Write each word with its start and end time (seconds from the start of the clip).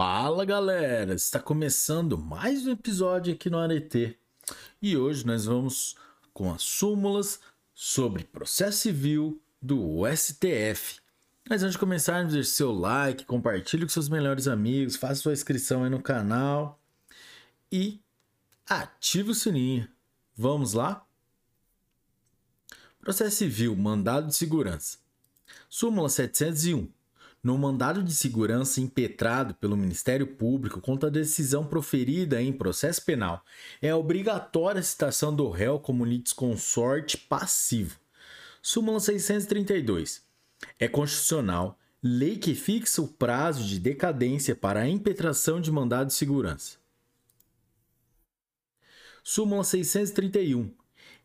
Fala 0.00 0.44
galera, 0.44 1.12
está 1.12 1.40
começando 1.40 2.16
mais 2.16 2.64
um 2.64 2.70
episódio 2.70 3.34
aqui 3.34 3.50
no 3.50 3.58
Arete 3.58 4.16
e 4.80 4.96
hoje 4.96 5.26
nós 5.26 5.46
vamos 5.46 5.96
com 6.32 6.52
as 6.52 6.62
súmulas 6.62 7.40
sobre 7.74 8.22
processo 8.22 8.78
civil 8.78 9.42
do 9.60 10.04
STF. 10.06 11.00
Mas 11.50 11.64
antes 11.64 11.72
de 11.72 11.78
começarmos, 11.78 12.32
deixe 12.32 12.50
seu 12.50 12.70
like, 12.70 13.24
compartilhe 13.24 13.82
com 13.82 13.88
seus 13.88 14.08
melhores 14.08 14.46
amigos, 14.46 14.94
faça 14.94 15.16
sua 15.16 15.32
inscrição 15.32 15.82
aí 15.82 15.90
no 15.90 16.00
canal 16.00 16.80
e 17.72 18.00
ative 18.70 19.32
o 19.32 19.34
sininho. 19.34 19.88
Vamos 20.36 20.74
lá? 20.74 21.04
Processo 23.00 23.34
civil, 23.34 23.74
mandado 23.74 24.28
de 24.28 24.36
segurança. 24.36 24.98
Súmula 25.68 26.08
701 26.08 26.88
no 27.42 27.56
mandado 27.56 28.02
de 28.02 28.14
segurança 28.14 28.80
impetrado 28.80 29.54
pelo 29.54 29.76
Ministério 29.76 30.26
Público 30.26 30.80
contra 30.80 31.08
a 31.08 31.12
decisão 31.12 31.64
proferida 31.64 32.42
em 32.42 32.52
processo 32.52 33.04
penal, 33.04 33.44
é 33.80 33.94
obrigatória 33.94 34.80
a 34.80 34.84
citação 34.84 35.34
do 35.34 35.48
réu 35.48 35.78
como 35.78 36.04
litisconsorte 36.04 37.16
passivo. 37.16 37.98
Súmula 38.60 39.00
632. 39.00 40.22
É 40.78 40.88
constitucional 40.88 41.78
lei 42.02 42.36
que 42.36 42.54
fixa 42.54 43.02
o 43.02 43.08
prazo 43.08 43.64
de 43.64 43.78
decadência 43.78 44.54
para 44.54 44.80
a 44.80 44.88
impetração 44.88 45.60
de 45.60 45.70
mandado 45.70 46.08
de 46.08 46.14
segurança. 46.14 46.78
Súmula 49.22 49.64
631. 49.64 50.72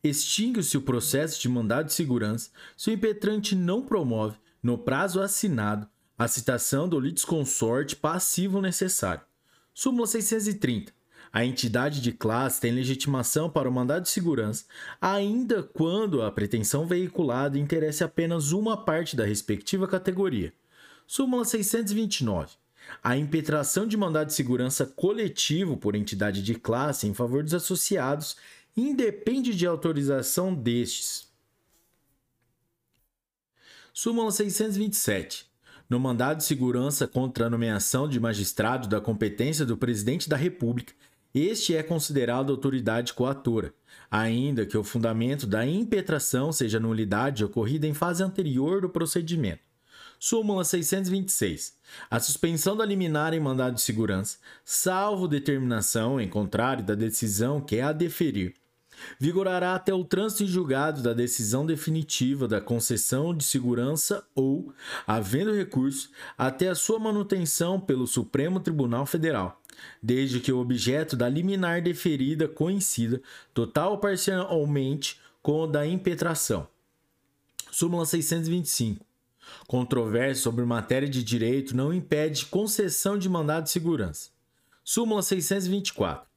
Extingue-se 0.04 0.78
o 0.78 0.82
processo 0.82 1.42
de 1.42 1.48
mandado 1.48 1.88
de 1.88 1.94
segurança 1.94 2.50
se 2.76 2.90
o 2.90 2.94
impetrante 2.94 3.56
não 3.56 3.82
promove, 3.82 4.38
no 4.62 4.78
prazo 4.78 5.22
assinado, 5.22 5.88
a 6.24 6.28
citação 6.28 6.88
do 6.88 7.02
litisconsorte 7.02 7.98
passivo 7.98 8.62
necessário. 8.62 9.26
Súmula 9.74 10.08
630. 10.08 10.94
A 11.34 11.44
entidade 11.44 12.00
de 12.00 12.14
classe 12.14 12.62
tem 12.62 12.72
legitimação 12.72 13.50
para 13.50 13.68
o 13.68 13.72
mandado 13.72 14.04
de 14.04 14.10
segurança, 14.10 14.64
ainda 15.02 15.62
quando 15.64 16.22
a 16.22 16.32
pretensão 16.32 16.86
veiculada 16.88 17.60
interesse 17.60 18.06
apenas 18.06 18.54
uma 18.54 18.78
parte 18.78 19.18
da 19.18 19.26
respectiva 19.26 19.86
categoria. 19.86 20.54
Súmula 21.06 21.44
629. 21.44 22.54
A 23.04 23.18
impetração 23.18 23.86
de 23.86 23.98
mandado 23.98 24.28
de 24.28 24.34
segurança 24.34 24.86
coletivo 24.86 25.76
por 25.76 25.94
entidade 25.94 26.42
de 26.42 26.56
classe 26.56 27.06
em 27.06 27.14
favor 27.14 27.44
dos 27.44 27.54
associados 27.54 28.38
independe 28.78 29.54
de 29.54 29.66
autorização 29.66 30.56
destes. 30.56 31.28
Súmula 33.94 34.32
627. 34.32 35.53
No 35.94 36.00
mandado 36.00 36.38
de 36.38 36.46
segurança 36.46 37.08
contra 37.08 37.46
a 37.46 37.50
nomeação 37.52 38.10
de 38.10 38.20
magistrado 38.20 38.88
da 38.88 39.00
competência 39.00 39.64
do 39.64 39.78
presidente 39.78 40.28
da 40.28 40.36
República, 40.36 40.92
este 41.36 41.76
é 41.76 41.84
considerado 41.84 42.52
autoridade 42.52 43.14
coatora, 43.14 43.72
ainda 44.10 44.66
que 44.66 44.76
o 44.76 44.84
fundamento 44.84 45.46
da 45.46 45.64
impetração 45.64 46.52
seja 46.52 46.80
nulidade 46.80 47.46
ocorrida 47.46 47.86
em 47.86 47.94
fase 47.94 48.24
anterior 48.24 48.82
do 48.82 48.90
procedimento. 48.90 49.62
Súmula 50.20 50.64
626. 50.64 51.76
A 52.10 52.20
suspensão 52.20 52.76
da 52.76 52.84
liminar 52.84 53.36
em 53.36 53.40
mandado 53.40 53.76
de 53.76 53.82
segurança, 53.82 54.40
salvo 54.66 55.28
determinação 55.28 56.20
em 56.20 56.28
contrário 56.28 56.84
da 56.84 56.96
decisão 56.96 57.62
que 57.62 57.76
é 57.76 57.84
a 57.84 57.92
deferir, 57.92 58.56
vigorará 59.20 59.76
até 59.76 59.94
o 59.94 60.04
trânsito 60.04 60.44
em 60.44 60.48
julgado 60.48 61.02
da 61.02 61.14
decisão 61.14 61.66
definitiva 61.66 62.48
da 62.48 62.62
concessão 62.62 63.36
de 63.36 63.44
segurança 63.44 64.24
ou, 64.36 64.74
havendo 65.06 65.54
recurso, 65.54 66.10
até 66.38 66.70
a 66.70 66.76
sua 66.76 67.00
manutenção 67.00 67.80
pelo 67.80 68.08
Supremo 68.08 68.60
Tribunal 68.60 69.06
Federal, 69.06 69.62
desde 70.02 70.40
que 70.40 70.52
o 70.52 70.60
objeto 70.60 71.16
da 71.16 71.30
liminar 71.30 71.82
deferida 71.82 72.48
coincida, 72.48 73.22
total 73.54 73.92
ou 73.92 73.98
parcialmente, 73.98 75.20
com 75.42 75.62
o 75.62 75.68
da 75.68 75.86
impetração. 75.86 76.68
Súmula 77.72 78.06
625. 78.06 79.06
Controvérsia 79.68 80.44
sobre 80.44 80.64
matéria 80.64 81.10
de 81.10 81.24
direito 81.24 81.76
não 81.76 81.94
impede 81.94 82.46
concessão 82.46 83.18
de 83.18 83.28
mandado 83.28 83.66
de 83.66 83.72
segurança. 83.72 84.30
Súmula 84.84 85.22
624 85.22 86.33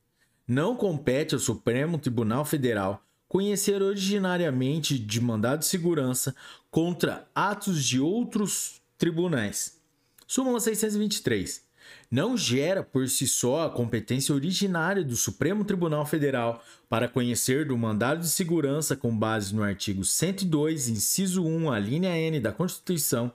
não 0.46 0.76
compete 0.76 1.34
ao 1.34 1.40
Supremo 1.40 1.98
Tribunal 1.98 2.44
Federal 2.44 3.02
conhecer 3.28 3.82
originariamente 3.82 4.98
de 4.98 5.20
mandado 5.20 5.60
de 5.60 5.66
segurança 5.66 6.34
contra 6.70 7.28
atos 7.34 7.84
de 7.84 8.00
outros 8.00 8.80
tribunais. 8.96 9.80
Súmula 10.26 10.60
623 10.60 11.65
não 12.10 12.36
gera 12.36 12.82
por 12.82 13.08
si 13.08 13.26
só 13.26 13.66
a 13.66 13.70
competência 13.70 14.34
originária 14.34 15.02
do 15.02 15.16
Supremo 15.16 15.64
Tribunal 15.64 16.06
Federal 16.06 16.62
para 16.88 17.08
conhecer 17.08 17.66
do 17.66 17.76
mandado 17.76 18.20
de 18.20 18.28
segurança 18.28 18.96
com 18.96 19.16
base 19.16 19.54
no 19.54 19.62
artigo 19.62 20.04
102, 20.04 20.88
inciso 20.88 21.44
1, 21.44 21.72
a 21.72 21.78
linha 21.78 22.16
N 22.16 22.38
da 22.38 22.52
Constituição, 22.52 23.32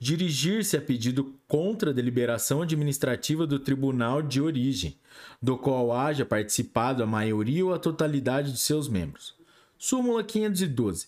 dirigir-se 0.00 0.76
a 0.76 0.80
pedido 0.80 1.34
contra 1.46 1.90
a 1.90 1.94
deliberação 1.94 2.62
administrativa 2.62 3.46
do 3.46 3.60
tribunal 3.60 4.20
de 4.20 4.40
origem, 4.40 4.96
do 5.40 5.56
qual 5.56 5.92
haja 5.92 6.24
participado 6.24 7.02
a 7.02 7.06
maioria 7.06 7.64
ou 7.64 7.72
a 7.72 7.78
totalidade 7.78 8.52
de 8.52 8.58
seus 8.58 8.88
membros. 8.88 9.34
Súmula 9.78 10.24
512. 10.24 11.06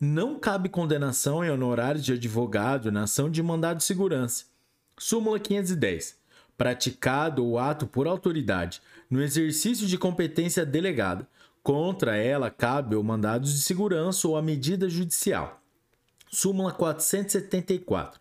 Não 0.00 0.38
cabe 0.38 0.68
condenação 0.68 1.44
em 1.44 1.50
honorários 1.50 2.04
de 2.04 2.12
advogado 2.12 2.90
na 2.90 3.04
ação 3.04 3.30
de 3.30 3.42
mandado 3.42 3.78
de 3.78 3.84
segurança. 3.84 4.44
Súmula 4.96 5.38
510 5.38 6.17
praticado 6.58 7.46
o 7.46 7.56
ato 7.56 7.86
por 7.86 8.08
autoridade 8.08 8.82
no 9.08 9.22
exercício 9.22 9.86
de 9.86 9.96
competência 9.96 10.66
delegada, 10.66 11.26
contra 11.62 12.16
ela 12.16 12.50
cabe 12.50 12.96
o 12.96 13.02
mandado 13.02 13.44
de 13.44 13.58
segurança 13.58 14.26
ou 14.26 14.36
a 14.36 14.42
medida 14.42 14.88
judicial. 14.90 15.62
Súmula 16.30 16.72
474. 16.72 18.20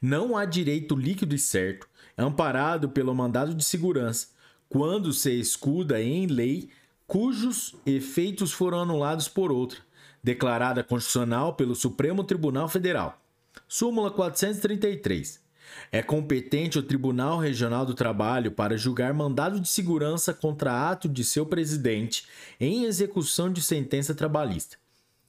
Não 0.00 0.36
há 0.36 0.44
direito 0.44 0.96
líquido 0.96 1.34
e 1.34 1.38
certo, 1.38 1.86
amparado 2.16 2.88
pelo 2.88 3.14
mandado 3.14 3.54
de 3.54 3.64
segurança, 3.64 4.28
quando 4.68 5.12
se 5.12 5.38
escuda 5.38 6.00
em 6.00 6.26
lei 6.26 6.70
cujos 7.06 7.74
efeitos 7.84 8.52
foram 8.52 8.80
anulados 8.80 9.28
por 9.28 9.52
outra, 9.52 9.78
declarada 10.22 10.82
constitucional 10.82 11.54
pelo 11.54 11.74
Supremo 11.74 12.24
Tribunal 12.24 12.68
Federal. 12.68 13.20
Súmula 13.68 14.10
433. 14.10 15.45
É 15.90 16.02
competente 16.02 16.78
o 16.78 16.82
Tribunal 16.82 17.38
Regional 17.38 17.86
do 17.86 17.94
Trabalho 17.94 18.52
para 18.52 18.76
julgar 18.76 19.12
mandado 19.14 19.60
de 19.60 19.68
segurança 19.68 20.34
contra 20.34 20.90
ato 20.90 21.08
de 21.08 21.24
seu 21.24 21.46
presidente 21.46 22.26
em 22.58 22.84
execução 22.84 23.52
de 23.52 23.60
sentença 23.60 24.14
trabalhista. 24.14 24.76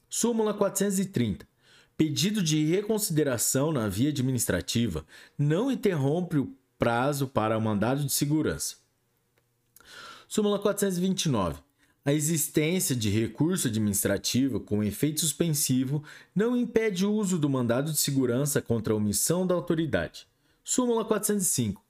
Súmula 0.08 0.54
430. 0.54 1.46
Pedido 1.96 2.42
de 2.42 2.64
reconsideração 2.64 3.72
na 3.72 3.88
via 3.88 4.10
administrativa 4.10 5.04
não 5.36 5.70
interrompe 5.70 6.38
o 6.38 6.54
prazo 6.78 7.26
para 7.26 7.58
o 7.58 7.60
mandado 7.60 8.04
de 8.04 8.12
segurança. 8.12 8.76
Súmula 10.28 10.58
429. 10.58 11.58
A 12.04 12.12
existência 12.12 12.94
de 12.94 13.10
recurso 13.10 13.66
administrativo 13.66 14.60
com 14.60 14.84
efeito 14.84 15.20
suspensivo 15.20 16.04
não 16.34 16.56
impede 16.56 17.04
o 17.04 17.12
uso 17.12 17.36
do 17.36 17.50
mandado 17.50 17.90
de 17.90 17.98
segurança 17.98 18.62
contra 18.62 18.92
a 18.92 18.96
omissão 18.96 19.44
da 19.44 19.54
autoridade. 19.54 20.27
Súmula 20.70 21.02
405. 21.02 21.82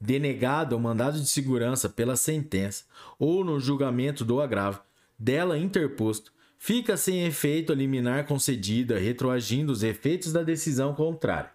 Denegado 0.00 0.76
o 0.76 0.80
mandado 0.80 1.20
de 1.20 1.28
segurança 1.28 1.88
pela 1.88 2.16
sentença 2.16 2.82
ou 3.16 3.44
no 3.44 3.60
julgamento 3.60 4.24
do 4.24 4.40
agravo 4.40 4.82
dela 5.16 5.56
interposto, 5.56 6.32
fica 6.58 6.96
sem 6.96 7.26
efeito 7.26 7.70
a 7.70 7.76
liminar 7.76 8.26
concedida, 8.26 8.98
retroagindo 8.98 9.70
os 9.70 9.84
efeitos 9.84 10.32
da 10.32 10.42
decisão 10.42 10.96
contrária. 10.96 11.52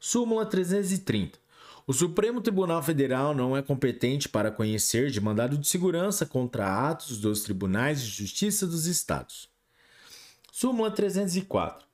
Súmula 0.00 0.46
330. 0.46 1.38
O 1.86 1.92
Supremo 1.92 2.40
Tribunal 2.40 2.82
Federal 2.82 3.34
não 3.34 3.54
é 3.54 3.60
competente 3.60 4.26
para 4.26 4.50
conhecer 4.50 5.10
de 5.10 5.20
mandado 5.20 5.58
de 5.58 5.68
segurança 5.68 6.24
contra 6.24 6.88
atos 6.88 7.20
dos 7.20 7.42
tribunais 7.42 8.00
de 8.00 8.08
justiça 8.08 8.66
dos 8.66 8.86
estados. 8.86 9.50
Súmula 10.50 10.90
304. 10.90 11.86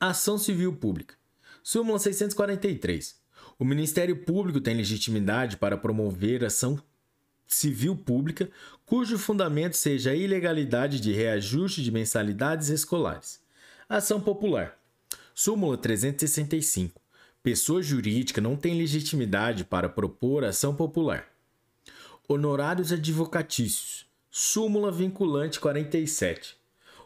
Ação 0.00 0.38
civil 0.38 0.74
pública. 0.76 1.14
Súmula 1.62 1.98
643. 1.98 3.20
O 3.58 3.64
Ministério 3.64 4.24
Público 4.24 4.60
tem 4.60 4.76
legitimidade 4.76 5.56
para 5.56 5.76
promover 5.76 6.44
ação 6.44 6.80
civil 7.46 7.96
pública 7.96 8.50
cujo 8.86 9.18
fundamento 9.18 9.76
seja 9.76 10.12
a 10.12 10.16
ilegalidade 10.16 11.00
de 11.00 11.12
reajuste 11.12 11.82
de 11.82 11.90
mensalidades 11.90 12.68
escolares. 12.68 13.42
Ação 13.88 14.20
popular. 14.20 14.81
Súmula 15.44 15.76
365. 15.76 17.00
Pessoa 17.42 17.82
jurídica 17.82 18.40
não 18.40 18.54
tem 18.54 18.78
legitimidade 18.78 19.64
para 19.64 19.88
propor 19.88 20.44
ação 20.44 20.72
popular. 20.72 21.26
Honorários 22.28 22.92
advocatícios. 22.92 24.06
Súmula 24.30 24.92
vinculante 24.92 25.58
47. 25.58 26.56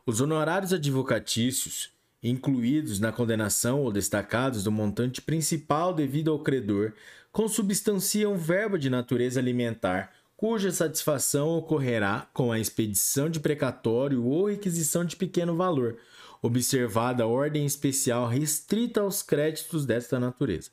Os 0.05 0.21
honorários 0.21 0.75
advocatícios, 0.75 1.89
incluídos 2.23 3.01
na 3.01 3.11
condenação 3.11 3.81
ou 3.81 3.91
destacados 3.91 4.65
do 4.65 4.71
montante 4.71 5.23
principal 5.23 5.95
devido 5.95 6.31
ao 6.31 6.39
credor, 6.39 6.93
consubstanciam 7.33 8.37
verba 8.37 8.79
de 8.79 8.91
natureza 8.91 9.41
alimentar 9.41 10.13
cuja 10.37 10.71
satisfação 10.71 11.49
ocorrerá 11.57 12.29
com 12.35 12.53
a 12.53 12.61
expedição 12.61 13.31
de 13.31 13.41
precatório 13.41 14.23
ou 14.23 14.51
requisição 14.51 15.07
de 15.07 15.17
pequeno 15.17 15.57
valor, 15.57 15.97
observada 16.43 17.25
a 17.25 17.27
ordem 17.27 17.65
especial 17.65 18.29
restrita 18.29 19.01
aos 19.01 19.23
créditos 19.23 19.87
desta 19.87 20.19
natureza. 20.19 20.71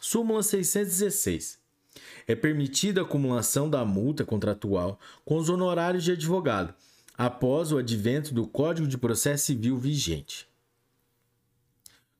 Súmula 0.00 0.42
616. 0.42 1.58
É 2.26 2.34
permitida 2.34 3.00
a 3.00 3.04
acumulação 3.04 3.68
da 3.68 3.84
multa 3.84 4.24
contratual 4.24 4.98
com 5.24 5.36
os 5.36 5.48
honorários 5.48 6.04
de 6.04 6.12
advogado, 6.12 6.74
após 7.16 7.72
o 7.72 7.78
advento 7.78 8.32
do 8.32 8.46
Código 8.46 8.86
de 8.86 8.96
Processo 8.96 9.46
Civil 9.46 9.76
vigente. 9.76 10.46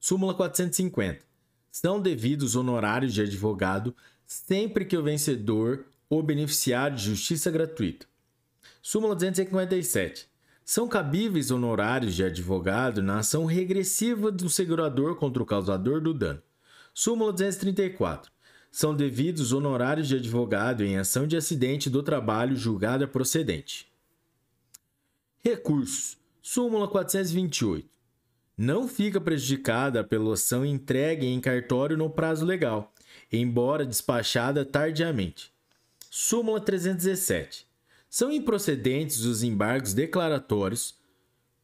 Súmula 0.01 0.35
450. 0.35 1.25
São 1.71 2.01
devidos 2.01 2.57
honorários 2.57 3.15
de 3.15 3.23
advogado 3.23 3.95
sempre 4.27 4.85
que 4.85 4.97
o 4.97 5.03
vencedor 5.03 5.85
o 6.09 6.23
beneficiário 6.23 6.97
de 6.97 7.05
justiça 7.05 7.51
gratuita. 7.51 8.07
Súmula 8.81 9.15
257. 9.15 10.29
São 10.71 10.87
cabíveis 10.87 11.51
honorários 11.51 12.15
de 12.15 12.23
advogado 12.23 13.03
na 13.03 13.21
ação 13.21 13.47
regressiva 13.47 14.31
do 14.31 14.51
segurador 14.51 15.17
contra 15.17 15.43
o 15.43 15.47
causador 15.47 15.99
do 15.99 16.13
dano. 16.13 16.43
Súmula 16.93 17.33
234. 17.33 18.31
São 18.71 18.95
devidos 18.95 19.55
honorários 19.55 20.07
de 20.07 20.17
advogado 20.17 20.85
em 20.85 20.99
ação 20.99 21.27
de 21.27 21.39
acidente 21.39 21.89
do 21.89 22.03
trabalho 22.03 22.55
julgada 22.55 23.09
procedente. 23.09 23.91
Recursos. 25.43 26.19
Súmula 26.43 26.87
428. 26.87 27.89
Não 28.55 28.87
fica 28.87 29.19
prejudicada 29.19 30.05
pela 30.05 30.35
ação 30.35 30.67
entregue 30.67 31.25
em 31.25 31.41
cartório 31.41 31.97
no 31.97 32.11
prazo 32.11 32.45
legal, 32.45 32.93
embora 33.33 33.87
despachada 33.87 34.67
tardiamente. 34.67 35.51
Súmula 36.11 36.61
317. 36.61 37.68
São 38.09 38.33
improcedentes 38.33 39.25
os 39.25 39.43
embargos 39.43 39.93
declaratórios 39.93 40.97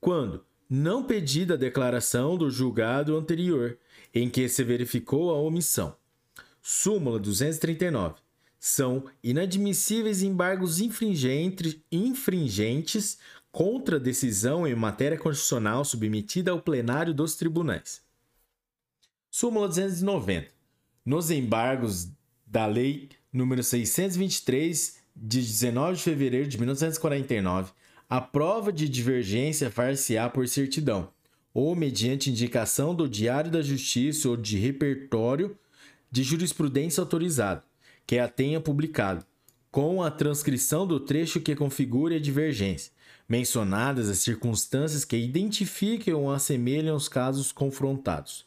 quando 0.00 0.44
não 0.68 1.04
pedida 1.04 1.54
a 1.54 1.58
declaração 1.58 2.36
do 2.36 2.50
julgado 2.50 3.16
anterior 3.16 3.78
em 4.12 4.28
que 4.28 4.48
se 4.48 4.62
verificou 4.62 5.30
a 5.30 5.40
omissão. 5.40 5.96
Súmula 6.60 7.18
239. 7.18 8.16
São 8.58 9.04
inadmissíveis 9.22 10.22
embargos 10.22 10.80
infringentes 10.80 11.78
contra 13.52 14.00
decisão 14.00 14.66
em 14.66 14.74
matéria 14.74 15.18
constitucional 15.18 15.84
submetida 15.84 16.50
ao 16.50 16.60
plenário 16.60 17.14
dos 17.14 17.34
tribunais. 17.34 18.02
Súmula 19.30 19.68
290. 19.68 20.48
Nos 21.04 21.30
embargos 21.30 22.08
da 22.46 22.66
Lei 22.66 23.10
número 23.32 23.62
623, 23.62 25.03
de 25.14 25.40
19 25.40 25.96
de 25.96 26.02
fevereiro 26.02 26.48
de 26.48 26.58
1949, 26.58 27.72
a 28.08 28.20
prova 28.20 28.72
de 28.72 28.88
divergência 28.88 29.70
far-se-á 29.70 30.28
por 30.28 30.46
certidão, 30.48 31.10
ou 31.52 31.74
mediante 31.74 32.30
indicação 32.30 32.94
do 32.94 33.08
Diário 33.08 33.50
da 33.50 33.62
Justiça 33.62 34.28
ou 34.28 34.36
de 34.36 34.58
repertório 34.58 35.56
de 36.10 36.22
jurisprudência 36.22 37.00
autorizado, 37.00 37.62
que 38.06 38.18
a 38.18 38.28
tenha 38.28 38.60
publicado, 38.60 39.24
com 39.70 40.02
a 40.02 40.10
transcrição 40.10 40.86
do 40.86 41.00
trecho 41.00 41.40
que 41.40 41.56
configure 41.56 42.14
a 42.14 42.20
divergência, 42.20 42.92
mencionadas 43.28 44.08
as 44.08 44.18
circunstâncias 44.18 45.04
que 45.04 45.16
identifiquem 45.16 46.14
ou 46.14 46.30
assemelham 46.30 46.94
os 46.94 47.08
casos 47.08 47.50
confrontados. 47.50 48.46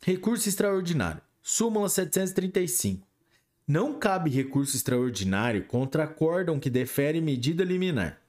Recurso 0.00 0.48
extraordinário. 0.48 1.22
Súmula 1.42 1.88
735. 1.88 3.06
Não 3.66 3.98
cabe 3.98 4.28
recurso 4.28 4.76
extraordinário 4.76 5.64
contra 5.64 6.04
acórdão 6.04 6.60
que 6.60 6.68
defere 6.68 7.18
medida 7.18 7.64
liminar. 7.64 8.20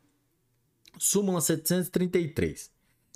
Súmula 0.98 1.42
733. 1.42 2.72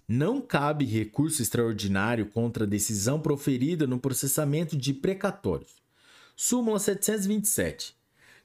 Não 0.06 0.42
cabe 0.42 0.84
recurso 0.84 1.42
extraordinário 1.42 2.26
contra 2.26 2.68
decisão 2.68 3.22
proferida 3.22 3.88
no 3.88 3.98
processamento 3.98 4.76
de 4.76 4.94
precatórios. 4.94 5.82
Súmula 6.36 6.78
727. 6.78 7.96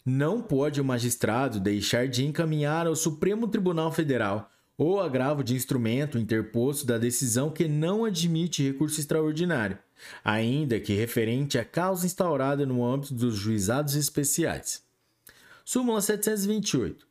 Não 0.06 0.40
pode 0.40 0.80
o 0.80 0.84
magistrado 0.84 1.58
deixar 1.58 2.06
de 2.06 2.24
encaminhar 2.24 2.86
ao 2.86 2.94
Supremo 2.94 3.48
Tribunal 3.48 3.90
Federal 3.90 4.52
ou 4.78 5.00
agravo 5.00 5.42
de 5.42 5.54
instrumento 5.54 6.16
interposto 6.16 6.86
da 6.86 6.96
decisão 6.96 7.50
que 7.50 7.66
não 7.66 8.04
admite 8.04 8.62
recurso 8.62 9.00
extraordinário, 9.00 9.78
ainda 10.24 10.80
que 10.80 10.94
referente 10.94 11.58
à 11.58 11.64
causa 11.64 12.06
instaurada 12.06 12.64
no 12.64 12.84
âmbito 12.84 13.14
dos 13.14 13.34
juizados 13.34 13.94
especiais. 13.94 14.82
Súmula 15.64 16.00
728. 16.00 17.06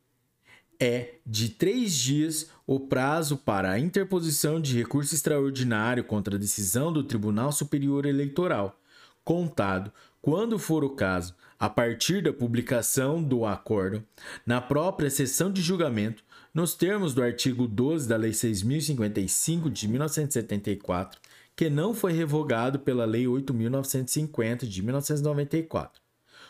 É 0.80 1.16
de 1.26 1.50
três 1.50 1.94
dias 1.94 2.50
o 2.68 2.80
prazo 2.80 3.38
para 3.38 3.72
a 3.72 3.80
interposição 3.80 4.60
de 4.60 4.78
recurso 4.78 5.16
extraordinário 5.16 6.04
contra 6.04 6.36
a 6.36 6.40
decisão 6.40 6.92
do 6.92 7.04
Tribunal 7.04 7.52
Superior 7.52 8.06
Eleitoral, 8.06 8.80
contado, 9.24 9.92
quando 10.22 10.58
for 10.60 10.84
o 10.84 10.92
caso, 10.92 11.36
a 11.60 11.70
partir 11.70 12.22
da 12.22 12.34
publicação 12.34 13.24
do 13.24 13.46
acordo, 13.46 14.04
na 14.46 14.62
própria 14.62 15.10
sessão 15.10 15.52
de 15.52 15.62
julgamento, 15.62 16.24
nos 16.54 16.76
termos 16.76 17.14
do 17.14 17.24
artigo 17.24 17.68
12 17.68 18.08
da 18.08 18.16
Lei 18.16 18.32
6.055 18.32 19.70
de 19.72 19.88
1974, 19.88 21.20
que 21.56 21.70
não 21.70 21.94
foi 21.94 22.14
revogado 22.14 22.80
pela 22.80 23.06
Lei 23.06 23.26
8.950 23.26 24.66
de 24.68 24.82
1994. 24.82 26.02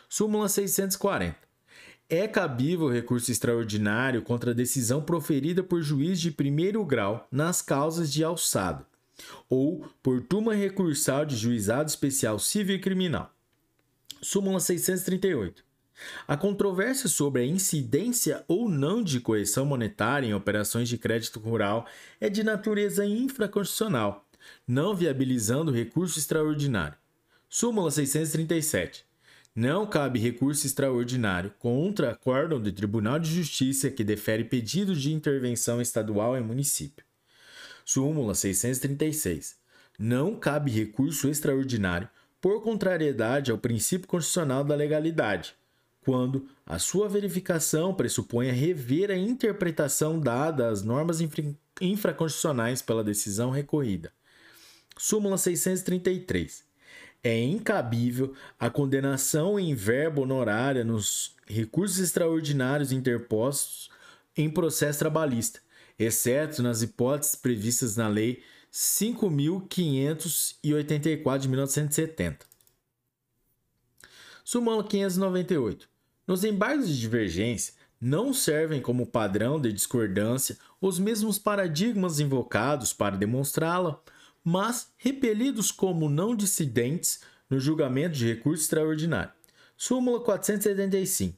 Súmula 0.07 0.47
640. 0.47 1.35
É 2.09 2.27
cabível 2.27 2.91
recurso 2.91 3.31
extraordinário 3.31 4.21
contra 4.21 4.51
a 4.51 4.53
decisão 4.53 5.01
proferida 5.01 5.63
por 5.63 5.81
juiz 5.81 6.19
de 6.21 6.31
primeiro 6.31 6.83
grau 6.85 7.27
nas 7.31 7.61
causas 7.61 8.11
de 8.11 8.23
alçada, 8.23 8.85
ou 9.49 9.87
por 10.03 10.21
turma 10.21 10.53
recursal 10.53 11.25
de 11.25 11.35
juizado 11.35 11.89
especial 11.89 12.37
civil 12.37 12.75
e 12.75 12.79
criminal. 12.79 13.33
Súmula 14.21 14.59
638. 14.59 15.63
A 16.27 16.35
controvérsia 16.35 17.07
sobre 17.07 17.41
a 17.41 17.45
incidência 17.45 18.43
ou 18.47 18.69
não 18.69 19.03
de 19.03 19.19
correção 19.19 19.65
monetária 19.65 20.27
em 20.27 20.33
operações 20.33 20.89
de 20.89 20.97
crédito 20.97 21.39
rural 21.39 21.85
é 22.19 22.29
de 22.29 22.43
natureza 22.43 23.05
infraconstitucional, 23.05 24.22
não 24.67 24.95
viabilizando 24.95 25.71
recurso 25.71 26.19
extraordinário. 26.19 26.97
Súmula 27.49 27.91
637. 27.91 29.05
Não 29.55 29.85
cabe 29.85 30.17
recurso 30.19 30.65
extraordinário 30.65 31.53
contra 31.59 32.11
acórdão 32.11 32.59
do 32.59 32.71
Tribunal 32.71 33.19
de 33.19 33.29
Justiça 33.31 33.91
que 33.91 34.03
defere 34.03 34.43
pedido 34.43 34.95
de 34.95 35.13
intervenção 35.13 35.79
estadual 35.79 36.35
em 36.35 36.41
município. 36.41 37.05
Súmula 37.85 38.33
636. 38.33 39.55
Não 39.99 40.35
cabe 40.35 40.71
recurso 40.71 41.29
extraordinário 41.29 42.09
por 42.41 42.61
contrariedade 42.63 43.51
ao 43.51 43.57
princípio 43.57 44.07
constitucional 44.07 44.63
da 44.63 44.75
legalidade, 44.75 45.53
quando 46.01 46.47
a 46.65 46.79
sua 46.79 47.07
verificação 47.07 47.93
pressuponha 47.93 48.51
rever 48.51 49.11
a 49.11 49.15
interpretação 49.15 50.19
dada 50.19 50.67
às 50.67 50.81
normas 50.81 51.21
infra 51.21 51.55
infraconstitucionais 51.79 52.81
pela 52.81 53.03
decisão 53.03 53.49
recorrida. 53.49 54.11
Súmula 54.97 55.37
633. 55.37 56.63
É 57.23 57.41
incabível 57.41 58.33
a 58.59 58.69
condenação 58.69 59.59
em 59.59 59.73
verbo 59.73 60.21
honorária 60.23 60.83
nos 60.83 61.35
recursos 61.47 61.99
extraordinários 61.99 62.91
interpostos 62.91 63.89
em 64.35 64.49
processo 64.49 64.99
trabalhista, 64.99 65.61
exceto 65.97 66.61
nas 66.61 66.81
hipóteses 66.81 67.35
previstas 67.35 67.95
na 67.95 68.07
Lei 68.07 68.43
5.584 68.71 71.39
de 71.39 71.47
1970. 71.47 72.45
Súmula 74.43 74.83
598. 74.83 75.87
Nos 76.27 76.43
embargos 76.43 76.89
de 76.89 76.99
divergência, 76.99 77.73
não 78.01 78.33
servem 78.33 78.81
como 78.81 79.05
padrão 79.05 79.61
de 79.61 79.71
discordância 79.71 80.57
os 80.81 80.99
mesmos 80.99 81.39
paradigmas 81.39 82.19
invocados 82.19 82.91
para 82.91 83.15
demonstrá-la, 83.15 84.01
mas 84.43 84.91
repelidos 84.97 85.71
como 85.71 86.09
não 86.09 86.35
dissidentes 86.35 87.21
no 87.49 87.59
julgamento 87.59 88.15
de 88.15 88.27
recurso 88.27 88.63
extraordinário. 88.63 89.31
Súmula 89.77 90.19
475. 90.19 91.37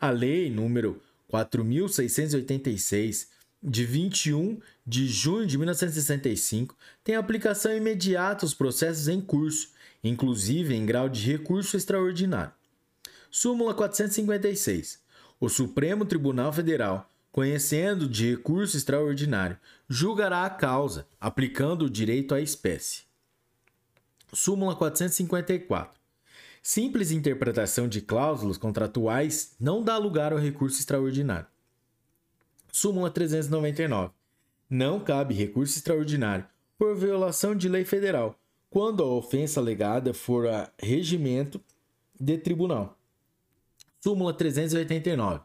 A 0.00 0.10
Lei 0.10 0.50
número 0.50 1.00
4686 1.28 3.28
de 3.62 3.86
21 3.86 4.60
de 4.86 5.06
junho 5.06 5.46
de 5.46 5.56
1965 5.56 6.76
tem 7.02 7.16
aplicação 7.16 7.74
imediata 7.74 8.44
aos 8.44 8.52
processos 8.52 9.08
em 9.08 9.20
curso, 9.20 9.70
inclusive 10.02 10.74
em 10.74 10.84
grau 10.84 11.08
de 11.08 11.32
recurso 11.32 11.76
extraordinário. 11.76 12.52
Súmula 13.30 13.74
456. 13.74 15.02
O 15.40 15.48
Supremo 15.48 16.04
Tribunal 16.04 16.52
Federal, 16.52 17.10
conhecendo 17.34 18.08
de 18.08 18.30
recurso 18.30 18.76
extraordinário, 18.76 19.58
julgará 19.88 20.44
a 20.44 20.50
causa, 20.50 21.04
aplicando 21.20 21.86
o 21.86 21.90
direito 21.90 22.32
à 22.32 22.40
espécie. 22.40 23.02
Súmula 24.32 24.76
454. 24.76 26.00
Simples 26.62 27.10
interpretação 27.10 27.88
de 27.88 28.00
cláusulas 28.00 28.56
contratuais 28.56 29.56
não 29.58 29.82
dá 29.82 29.98
lugar 29.98 30.32
ao 30.32 30.38
recurso 30.38 30.78
extraordinário. 30.78 31.48
Súmula 32.70 33.10
399. 33.10 34.12
Não 34.70 35.00
cabe 35.00 35.34
recurso 35.34 35.76
extraordinário 35.76 36.46
por 36.78 36.94
violação 36.94 37.56
de 37.56 37.68
lei 37.68 37.84
federal, 37.84 38.38
quando 38.70 39.02
a 39.02 39.06
ofensa 39.06 39.58
alegada 39.58 40.14
for 40.14 40.46
a 40.46 40.72
regimento 40.80 41.60
de 42.18 42.38
tribunal. 42.38 42.96
Súmula 44.00 44.32
389. 44.32 45.40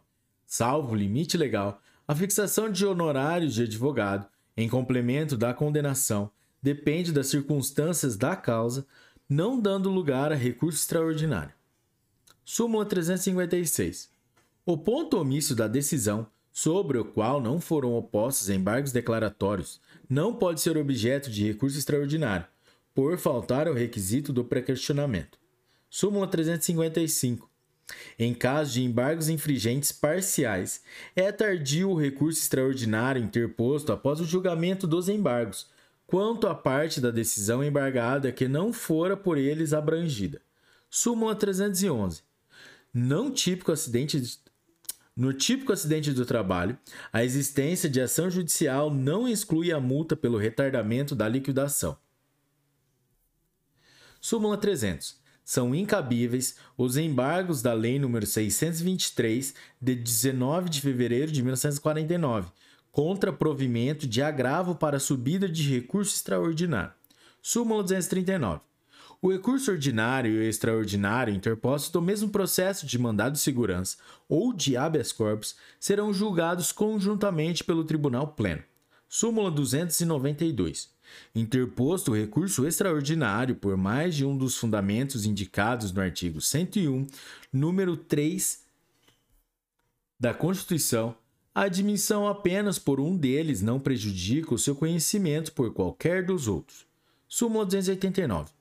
Salvo 0.52 0.96
limite 0.96 1.38
legal, 1.38 1.80
a 2.08 2.16
fixação 2.16 2.72
de 2.72 2.84
honorários 2.84 3.54
de 3.54 3.62
advogado, 3.62 4.28
em 4.58 4.68
complemento 4.68 5.38
da 5.38 5.54
condenação, 5.54 6.32
depende 6.60 7.12
das 7.12 7.28
circunstâncias 7.28 8.18
da 8.18 8.36
causa, 8.36 8.84
não 9.30 9.62
dando 9.62 9.92
lugar 9.92 10.32
a 10.32 10.36
recurso 10.36 10.80
extraordinário. 10.80 11.54
Súmula 12.44 12.84
356. 12.84 14.10
O 14.66 14.76
ponto 14.76 15.20
omício 15.20 15.56
da 15.56 15.68
decisão, 15.68 16.26
sobre 16.52 16.98
o 16.98 17.06
qual 17.06 17.40
não 17.40 17.62
foram 17.62 17.94
opostos 17.94 18.50
embargos 18.50 18.92
declaratórios, 18.92 19.80
não 20.10 20.34
pode 20.34 20.62
ser 20.62 20.78
objeto 20.78 21.30
de 21.30 21.46
recurso 21.46 21.78
extraordinário, 21.78 22.48
por 22.96 23.20
faltar 23.20 23.68
ao 23.68 23.76
requisito 23.76 24.34
do 24.34 24.44
pré-questionamento. 24.44 25.38
Súmula 25.92 26.26
355. 26.28 27.49
Em 28.18 28.34
caso 28.34 28.74
de 28.74 28.84
embargos 28.84 29.30
infringentes 29.30 29.92
parciais, 29.92 30.84
é 31.16 31.32
tardio 31.32 31.90
o 31.90 32.00
recurso 32.00 32.40
extraordinário 32.40 33.24
interposto 33.24 33.92
após 33.92 34.20
o 34.20 34.26
julgamento 34.26 34.86
dos 34.86 35.10
embargos, 35.10 35.68
quanto 36.06 36.48
à 36.48 36.56
parte 36.56 37.00
da 37.00 37.12
decisão 37.12 37.64
embargada 37.64 38.32
que 38.32 38.48
não 38.48 38.74
fora 38.74 39.16
por 39.16 39.38
eles 39.38 39.74
abrangida. 39.74 40.42
Súmula 40.90 41.36
311. 41.36 42.22
Não 42.94 43.32
típico 43.32 43.72
acidente 43.72 44.20
de... 44.20 44.38
No 45.16 45.34
típico 45.34 45.74
acidente 45.74 46.12
do 46.12 46.26
trabalho, 46.26 46.78
a 47.12 47.24
existência 47.24 47.90
de 47.90 48.00
ação 48.00 48.30
judicial 48.30 48.90
não 48.90 49.28
exclui 49.28 49.72
a 49.72 49.80
multa 49.80 50.16
pelo 50.16 50.38
retardamento 50.38 51.14
da 51.14 51.28
liquidação. 51.28 51.98
Súmula 54.22 54.58
300 54.58 55.20
são 55.50 55.74
incabíveis 55.74 56.58
os 56.78 56.96
embargos 56.96 57.64
da 57.64 57.74
Lei 57.74 57.98
nº 57.98 58.24
623 58.24 59.56
de 59.82 59.96
19 59.96 60.70
de 60.70 60.80
fevereiro 60.80 61.32
de 61.32 61.42
1949 61.42 62.52
contra 62.92 63.34
provimento 63.34 64.06
de 64.06 64.22
agravo 64.22 64.76
para 64.76 65.00
subida 65.00 65.50
de 65.50 65.68
recurso 65.74 66.14
extraordinário. 66.16 66.94
Súmula 67.42 67.82
239. 67.82 68.62
O 69.20 69.32
recurso 69.32 69.72
ordinário 69.72 70.34
e 70.34 70.48
extraordinário 70.48 71.34
interpostos 71.34 71.90
do 71.90 72.00
mesmo 72.00 72.30
processo 72.30 72.86
de 72.86 73.00
mandado 73.00 73.34
de 73.34 73.40
segurança 73.40 73.98
ou 74.28 74.54
de 74.54 74.78
habeas 74.78 75.12
corpus 75.12 75.56
serão 75.80 76.14
julgados 76.14 76.72
conjuntamente 76.72 77.64
pelo 77.64 77.84
Tribunal 77.84 78.28
Pleno. 78.28 78.62
Súmula 79.08 79.50
292 79.50 80.99
interposto 81.34 82.12
o 82.12 82.16
recurso 82.16 82.66
extraordinário 82.66 83.56
por 83.56 83.76
mais 83.78 84.16
de 84.16 84.26
um 84.26 84.38
dos 84.38 84.58
fundamentos 84.58 85.26
indicados 85.26 85.92
no 85.92 86.02
artigo 86.02 86.42
101, 86.42 87.08
número 87.52 87.98
3 87.98 88.64
da 90.20 90.34
Constituição, 90.34 91.16
a 91.54 91.64
admissão 91.64 92.28
apenas 92.28 92.78
por 92.78 93.00
um 93.00 93.18
deles 93.18 93.62
não 93.62 93.80
prejudica 93.80 94.54
o 94.54 94.58
seu 94.58 94.76
conhecimento 94.76 95.52
por 95.52 95.74
qualquer 95.74 96.26
dos 96.26 96.48
outros. 96.48 96.86
Súmula 97.28 97.66
289. 97.66 98.52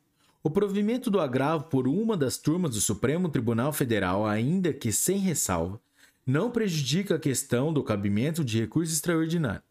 O 0.43 0.51
provimento 0.51 1.11
do 1.11 1.21
agravo 1.21 1.65
por 1.65 1.87
uma 1.87 2.17
das 2.17 2.37
turmas 2.37 2.73
do 2.73 2.81
Supremo 2.81 3.29
Tribunal 3.29 3.73
Federal, 3.73 4.27
ainda 4.27 4.73
que 4.73 4.91
sem 4.91 5.19
ressalva, 5.19 5.81
não 6.25 6.51
prejudica 6.51 7.17
a 7.17 7.19
questão 7.21 7.73
do 7.73 7.83
cabimento 7.83 8.45
de 8.45 8.61
recurso 8.61 8.93
extraordinário. 8.93 9.63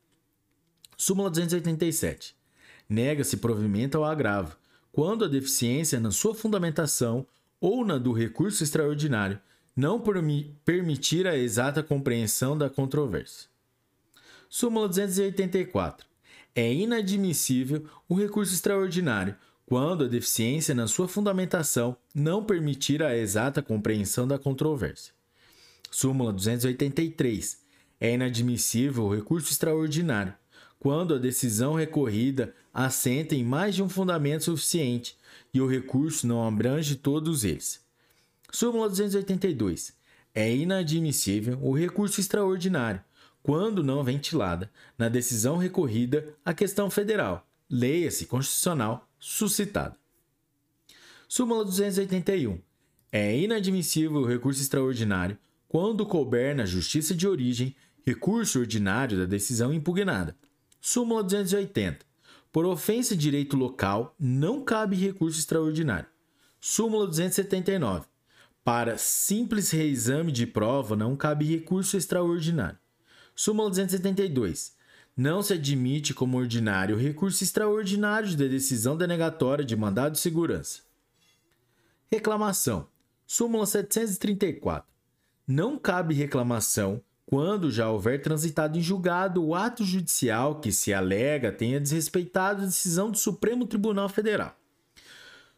Súmula 0.97 1.29
287 1.29 2.36
nega-se 2.89 3.37
provimento 3.37 3.97
ao 3.97 4.05
agravo, 4.05 4.55
quando 4.91 5.25
a 5.25 5.27
deficiência 5.27 5.99
na 5.99 6.11
sua 6.11 6.33
fundamentação 6.33 7.25
ou 7.59 7.85
na 7.85 7.97
do 7.97 8.11
recurso 8.11 8.63
extraordinário 8.63 9.39
não 9.75 10.01
permitir 10.65 11.27
a 11.27 11.37
exata 11.37 11.83
compreensão 11.83 12.57
da 12.57 12.69
controvérsia. 12.69 13.47
Súmula 14.49 14.87
284. 14.87 16.07
É 16.55 16.73
inadmissível 16.73 17.85
o 18.09 18.15
recurso 18.15 18.53
extraordinário 18.53 19.35
quando 19.67 20.05
a 20.05 20.07
deficiência 20.07 20.73
na 20.73 20.87
sua 20.87 21.07
fundamentação 21.07 21.95
não 22.15 22.43
permitir 22.43 23.03
a 23.03 23.15
exata 23.15 23.61
compreensão 23.61 24.27
da 24.27 24.39
controvérsia. 24.39 25.13
Súmula 25.91 26.33
283. 26.33 27.59
É 27.99 28.13
inadmissível 28.13 29.03
o 29.05 29.13
recurso 29.13 29.51
extraordinário 29.51 30.33
quando 30.79 31.15
a 31.15 31.17
decisão 31.17 31.73
recorrida 31.73 32.53
assenta 32.73 33.35
em 33.35 33.43
mais 33.43 33.75
de 33.75 33.83
um 33.83 33.89
fundamento 33.89 34.43
suficiente 34.43 35.17
e 35.53 35.59
o 35.59 35.67
recurso 35.67 36.27
não 36.27 36.47
abrange 36.47 36.95
todos 36.95 37.43
eles. 37.43 37.83
Súmula 38.51 38.87
282. 38.87 39.93
É 40.33 40.55
inadmissível 40.55 41.57
o 41.61 41.73
recurso 41.73 42.19
extraordinário, 42.19 43.01
quando 43.41 43.83
não 43.83 44.03
ventilada, 44.03 44.71
na 44.97 45.09
decisão 45.09 45.57
recorrida 45.57 46.35
à 46.45 46.53
questão 46.53 46.89
federal, 46.89 47.47
leia-se 47.69 48.25
constitucional, 48.25 49.09
suscitada. 49.19 49.97
Súmula 51.27 51.65
281. 51.65 52.59
É 53.11 53.37
inadmissível 53.37 54.17
o 54.17 54.25
recurso 54.25 54.61
extraordinário 54.61 55.37
quando 55.67 56.05
couber 56.05 56.55
na 56.55 56.65
justiça 56.65 57.15
de 57.15 57.27
origem 57.27 57.75
recurso 58.05 58.59
ordinário 58.59 59.17
da 59.17 59.25
decisão 59.25 59.73
impugnada, 59.73 60.35
Súmula 60.79 61.23
280. 61.23 62.05
Por 62.51 62.65
ofensa 62.65 63.15
de 63.15 63.21
direito 63.21 63.55
local, 63.57 64.15
não 64.19 64.63
cabe 64.63 64.95
recurso 64.95 65.39
extraordinário. 65.39 66.07
Súmula 66.59 67.05
279. 67.05 68.05
Para 68.63 68.97
simples 68.97 69.71
reexame 69.71 70.31
de 70.31 70.45
prova, 70.45 70.95
não 70.95 71.15
cabe 71.15 71.45
recurso 71.45 71.95
extraordinário. 71.95 72.77
Súmula 73.35 73.69
272. 73.69 74.75
não 75.15 75.41
se 75.41 75.53
admite 75.53 76.13
como 76.13 76.37
ordinário 76.37 76.95
recurso 76.95 77.43
extraordinário 77.43 78.29
de 78.29 78.49
decisão 78.49 78.95
denegatória 78.95 79.65
de 79.65 79.75
mandado 79.75 80.13
de 80.13 80.19
segurança. 80.19 80.81
Reclamação. 82.11 82.87
Súmula 83.25 83.65
734. 83.65 84.87
Não 85.47 85.77
cabe 85.77 86.13
reclamação 86.13 87.01
quando 87.27 87.69
já 87.69 87.91
houver 87.91 88.21
transitado 88.21 88.77
em 88.77 88.81
julgado 88.81 89.43
o 89.43 89.53
ato 89.53 89.83
judicial 89.83 90.61
que 90.61 90.71
se 90.71 90.93
alega 90.93 91.51
tenha 91.51 91.77
desrespeitado 91.77 92.63
a 92.63 92.65
decisão 92.65 93.11
do 93.11 93.17
Supremo 93.17 93.67
Tribunal 93.67 94.07
Federal. 94.07 94.57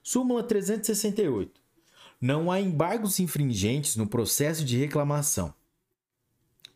Súmula 0.02 0.42
368. 0.42 1.62
Não 2.20 2.52
há 2.52 2.60
embargos 2.60 3.20
infringentes 3.20 3.96
no 3.96 4.08
processo 4.08 4.66
de 4.66 4.78
reclamação. 4.78 5.54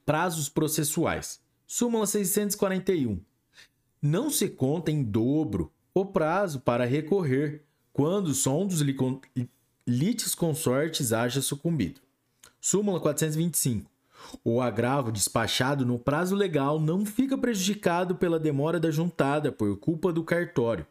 Prazos 0.06 0.48
processuais. 0.48 1.42
Súmula 1.66 2.06
641. 2.06 3.20
Não 4.00 4.30
se 4.30 4.48
conta 4.48 4.92
em 4.92 5.02
dobro 5.02 5.74
o 5.92 6.06
prazo 6.06 6.60
para 6.60 6.86
recorrer 6.86 7.64
quando 7.92 8.32
só 8.36 8.62
um 8.62 8.68
dos 8.68 8.82
litis 9.88 10.36
consortes 10.36 11.12
haja 11.12 11.42
sucumbido. 11.42 12.00
Súmula 12.62 13.00
425. 13.00 13.93
O 14.44 14.62
agravo 14.62 15.12
despachado 15.12 15.86
no 15.86 16.00
prazo 16.00 16.36
legal 16.36 16.80
não 16.80 17.06
fica 17.06 17.38
prejudicado 17.38 18.16
pela 18.16 18.40
demora 18.40 18.80
da 18.80 18.92
juntada 18.92 19.52
por 19.52 19.78
culpa 19.78 20.12
do 20.12 20.24
cartório, 20.24 20.86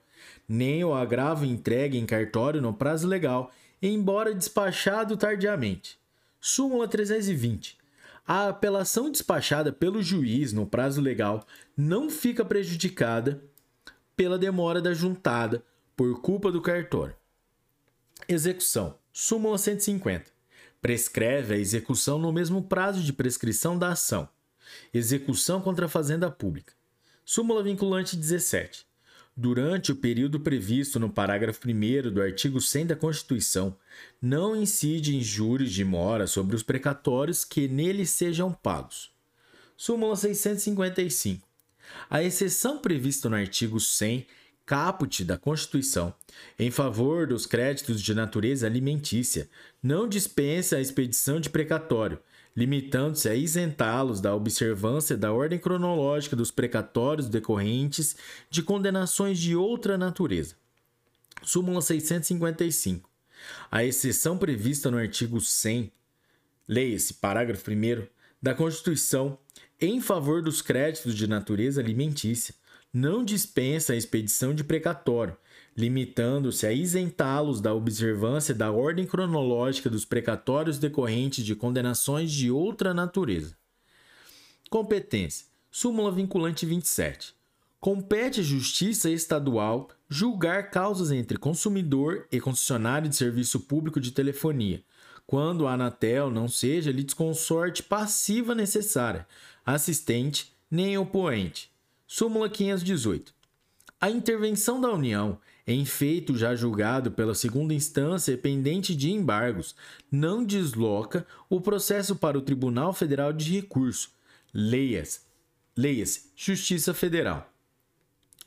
nem 0.48 0.84
o 0.84 0.94
agravo 0.94 1.44
entregue 1.44 1.98
em 1.98 2.06
cartório 2.06 2.60
no 2.60 2.72
prazo 2.72 3.06
legal, 3.06 3.50
embora 3.80 4.34
despachado 4.34 5.16
tardiamente. 5.16 5.98
Súmula 6.40 6.88
320. 6.88 7.78
A 8.26 8.48
apelação 8.48 9.10
despachada 9.10 9.72
pelo 9.72 10.02
juiz 10.02 10.52
no 10.52 10.66
prazo 10.66 11.00
legal 11.00 11.44
não 11.76 12.08
fica 12.08 12.44
prejudicada 12.44 13.42
pela 14.16 14.38
demora 14.38 14.80
da 14.80 14.94
juntada 14.94 15.64
por 15.96 16.20
culpa 16.20 16.50
do 16.52 16.60
cartório. 16.60 17.16
Execução. 18.28 18.96
Súmula 19.12 19.58
150. 19.58 20.30
Prescreve 20.82 21.54
a 21.54 21.58
execução 21.58 22.18
no 22.18 22.32
mesmo 22.32 22.60
prazo 22.64 23.04
de 23.04 23.12
prescrição 23.12 23.78
da 23.78 23.92
ação. 23.92 24.28
Execução 24.92 25.60
contra 25.60 25.86
a 25.86 25.88
fazenda 25.88 26.28
pública. 26.28 26.72
Súmula 27.24 27.62
vinculante 27.62 28.16
17. 28.16 28.84
Durante 29.36 29.92
o 29.92 29.96
período 29.96 30.40
previsto 30.40 30.98
no 30.98 31.08
parágrafo 31.08 31.60
1 31.68 32.10
do 32.12 32.20
artigo 32.20 32.60
100 32.60 32.86
da 32.86 32.96
Constituição, 32.96 33.76
não 34.20 34.56
incide 34.56 35.22
juros 35.22 35.70
de 35.70 35.84
mora 35.84 36.26
sobre 36.26 36.56
os 36.56 36.64
precatórios 36.64 37.44
que 37.44 37.68
neles 37.68 38.10
sejam 38.10 38.52
pagos. 38.52 39.12
Súmula 39.76 40.16
655. 40.16 41.46
A 42.10 42.24
exceção 42.24 42.78
prevista 42.78 43.30
no 43.30 43.36
artigo 43.36 43.78
100 43.78 44.26
caput 44.72 45.22
da 45.22 45.36
Constituição 45.36 46.14
em 46.58 46.70
favor 46.70 47.26
dos 47.26 47.44
créditos 47.44 48.00
de 48.00 48.14
natureza 48.14 48.66
alimentícia 48.66 49.50
não 49.82 50.08
dispensa 50.08 50.76
a 50.76 50.80
expedição 50.80 51.38
de 51.38 51.50
precatório, 51.50 52.18
limitando-se 52.56 53.28
a 53.28 53.34
isentá-los 53.34 54.18
da 54.18 54.34
observância 54.34 55.14
da 55.14 55.30
ordem 55.30 55.58
cronológica 55.58 56.34
dos 56.34 56.50
precatórios 56.50 57.28
decorrentes 57.28 58.16
de 58.48 58.62
condenações 58.62 59.38
de 59.38 59.54
outra 59.54 59.98
natureza. 59.98 60.54
Súmula 61.42 61.82
655. 61.82 63.10
A 63.70 63.84
exceção 63.84 64.38
prevista 64.38 64.90
no 64.90 64.96
artigo 64.96 65.38
100, 65.38 65.92
leia-se 66.66 67.12
parágrafo 67.12 67.70
1 67.70 68.06
da 68.40 68.54
Constituição, 68.54 69.38
em 69.78 70.00
favor 70.00 70.40
dos 70.40 70.62
créditos 70.62 71.14
de 71.14 71.26
natureza 71.26 71.78
alimentícia, 71.78 72.54
não 72.92 73.24
dispensa 73.24 73.94
a 73.94 73.96
expedição 73.96 74.54
de 74.54 74.62
precatório, 74.62 75.36
limitando-se 75.74 76.66
a 76.66 76.72
isentá-los 76.72 77.60
da 77.60 77.72
observância 77.72 78.54
da 78.54 78.70
ordem 78.70 79.06
cronológica 79.06 79.88
dos 79.88 80.04
precatórios 80.04 80.78
decorrentes 80.78 81.44
de 81.44 81.54
condenações 81.54 82.30
de 82.30 82.50
outra 82.50 82.92
natureza. 82.92 83.56
Competência. 84.68 85.46
Súmula 85.70 86.12
vinculante 86.12 86.66
27. 86.66 87.34
Compete 87.80 88.40
à 88.40 88.42
Justiça 88.42 89.10
Estadual 89.10 89.88
julgar 90.08 90.70
causas 90.70 91.10
entre 91.10 91.38
consumidor 91.38 92.28
e 92.30 92.38
concessionário 92.38 93.08
de 93.08 93.16
serviço 93.16 93.60
público 93.60 93.98
de 93.98 94.12
telefonia, 94.12 94.84
quando 95.26 95.66
a 95.66 95.72
Anatel 95.72 96.30
não 96.30 96.46
seja 96.46 96.92
litisconsorte 96.92 97.82
passiva 97.82 98.54
necessária, 98.54 99.26
assistente 99.64 100.52
nem 100.70 100.98
opoente. 100.98 101.71
Súmula 102.14 102.46
518. 102.50 103.32
A 103.98 104.10
intervenção 104.10 104.78
da 104.78 104.92
União 104.92 105.40
em 105.66 105.82
feito 105.86 106.36
já 106.36 106.54
julgado 106.54 107.10
pela 107.10 107.34
segunda 107.34 107.72
instância 107.72 108.36
pendente 108.36 108.94
de 108.94 109.10
embargos, 109.10 109.74
não 110.10 110.44
desloca 110.44 111.26
o 111.48 111.58
processo 111.58 112.14
para 112.14 112.36
o 112.36 112.42
Tribunal 112.42 112.92
Federal 112.92 113.32
de 113.32 113.50
Recurso. 113.52 114.10
Leias. 114.52 115.24
Leias. 115.74 116.30
Justiça 116.36 116.92
Federal. 116.92 117.50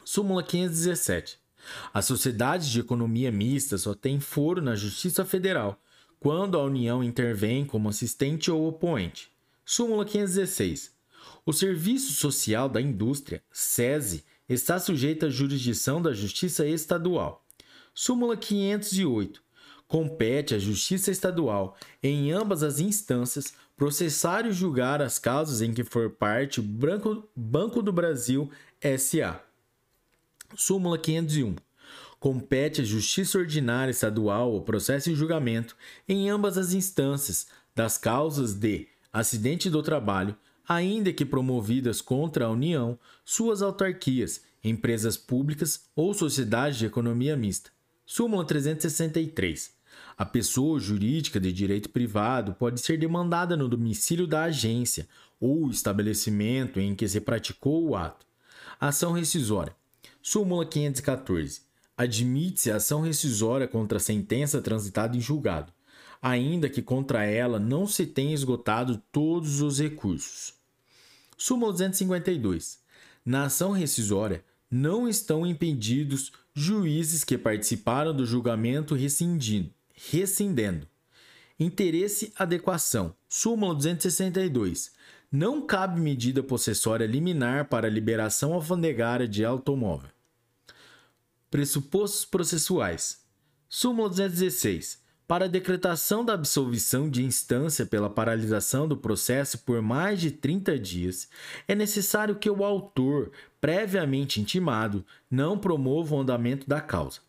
Súmula 0.04 0.44
517. 0.44 1.40
As 1.92 2.06
sociedades 2.06 2.68
de 2.70 2.82
economia 2.82 3.32
mista 3.32 3.80
só 3.80 3.96
têm 3.96 4.20
foro 4.20 4.62
na 4.62 4.76
Justiça 4.76 5.26
Federal 5.26 5.82
quando 6.20 6.56
a 6.56 6.64
União 6.64 7.04
intervém 7.04 7.66
como 7.66 7.90
assistente 7.90 8.52
ou 8.52 8.68
oponente. 8.68 9.32
Súmula 9.66 10.06
516. 10.06 10.95
O 11.46 11.54
Serviço 11.54 12.14
Social 12.14 12.68
da 12.68 12.82
Indústria, 12.82 13.44
SESI, 13.52 14.24
está 14.48 14.80
sujeito 14.80 15.26
à 15.26 15.30
jurisdição 15.30 16.02
da 16.02 16.14
Justiça 16.14 16.66
Estadual. 16.66 17.46
Súmula 17.94 18.36
508. 18.36 19.42
Compete 19.88 20.56
à 20.56 20.60
Justiça 20.60 21.12
Estadual, 21.12 21.78
em 22.02 22.32
ambas 22.32 22.64
as 22.64 22.80
instâncias, 22.80 23.54
processar 23.78 24.46
e 24.46 24.52
julgar 24.52 25.02
as 25.02 25.20
causas 25.20 25.62
em 25.62 25.74
que 25.74 25.84
for 25.84 26.10
parte 26.10 26.60
o 26.60 26.64
Banco 27.36 27.82
do 27.82 27.92
Brasil 27.92 28.50
SA. 28.98 29.42
Súmula 30.56 30.98
501. 30.98 31.56
Compete 32.20 32.82
à 32.82 32.84
Justiça 32.84 33.38
Ordinária 33.38 33.92
Estadual 33.92 34.56
o 34.56 34.62
processo 34.62 35.12
e 35.12 35.16
julgamento 35.16 35.76
em 36.08 36.30
ambas 36.30 36.58
as 36.58 36.74
instâncias 36.74 37.48
das 37.76 37.98
causas 37.98 38.54
de 38.54 38.88
acidente 39.14 39.70
do 39.70 39.84
trabalho, 39.84 40.36
ainda 40.68 41.14
que 41.14 41.26
promovidas 41.26 42.02
contra 42.02 42.46
a 42.46 42.50
União, 42.50 42.98
suas 43.24 43.62
autarquias, 43.62 44.42
empresas 44.64 45.16
públicas 45.18 45.86
ou 45.96 46.14
sociedades 46.14 46.78
de 46.78 46.86
economia 46.86 47.36
mista. 47.36 47.70
Súmula 48.06 48.46
363. 48.46 49.74
A 50.18 50.26
pessoa 50.26 50.80
jurídica 50.80 51.40
de 51.40 51.52
direito 51.52 51.90
privado 51.90 52.54
pode 52.54 52.80
ser 52.80 52.98
demandada 52.98 53.58
no 53.58 53.68
domicílio 53.68 54.26
da 54.26 54.44
agência 54.44 55.08
ou 55.40 55.70
estabelecimento 55.70 56.80
em 56.80 56.96
que 56.96 57.08
se 57.08 57.20
praticou 57.20 57.90
o 57.90 57.96
ato. 57.96 58.26
Ação 58.80 59.12
rescisória. 59.12 59.76
Súmula 60.22 60.66
514. 60.66 61.62
Admite-se 61.98 62.72
ação 62.72 63.02
rescisória 63.02 63.68
contra 63.68 63.98
a 63.98 64.02
sentença 64.02 64.62
transitada 64.62 65.16
em 65.16 65.22
julgado, 65.22 65.72
ainda 66.26 66.68
que 66.68 66.82
contra 66.82 67.24
ela 67.24 67.60
não 67.60 67.86
se 67.86 68.04
tenha 68.04 68.34
esgotado 68.34 69.00
todos 69.12 69.62
os 69.62 69.80
recursos. 69.80 70.56
Súmula 71.38 71.72
252. 71.72 72.80
Na 73.24 73.44
ação 73.44 73.72
rescisória, 73.72 74.44
não 74.70 75.08
estão 75.08 75.46
impedidos 75.46 76.32
juízes 76.52 77.24
que 77.24 77.38
participaram 77.38 78.12
do 78.12 78.26
julgamento 78.26 78.96
rescindindo. 78.96 79.70
rescindendo. 79.94 80.88
Interesse 81.60 82.34
adequação. 82.36 83.16
Súmula 83.30 83.76
262. 83.76 84.94
Não 85.32 85.62
cabe 85.62 86.02
medida 86.02 86.42
possessória 86.42 87.06
liminar 87.06 87.66
para 87.66 87.88
liberação 87.88 88.52
alfandegária 88.52 89.28
de 89.28 89.46
automóvel. 89.46 90.10
Pressupostos 91.52 92.26
processuais. 92.26 93.24
Súmula 93.70 94.10
216 94.10 95.05
para 95.28 95.46
a 95.46 95.50
decretação 95.50 96.24
da 96.24 96.34
absolvição 96.34 97.10
de 97.10 97.24
instância 97.24 97.86
pela 97.86 98.10
paralisação 98.10 98.88
do 98.88 98.96
processo 98.96 99.60
por 99.60 99.82
mais 99.82 100.22
de 100.22 100.30
30 100.30 100.78
dias, 100.78 101.28
é 101.68 101.74
necessário 101.74 102.36
que 102.36 102.50
o 102.50 102.64
autor, 102.64 103.32
previamente 103.60 104.40
intimado, 104.40 105.04
não 105.30 105.58
promova 105.58 106.16
o 106.16 106.20
andamento 106.20 106.70
da 106.70 106.80
causa. 106.80 107.20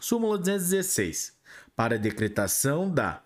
Súmula 0.00 0.36
216. 0.36 1.32
Para 1.76 1.94
a 1.94 1.98
decretação 1.98 2.90
da 2.90 3.22